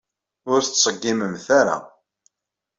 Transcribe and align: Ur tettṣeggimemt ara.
Ur 0.51 0.59
tettṣeggimemt 0.63 1.45
ara. 1.59 1.77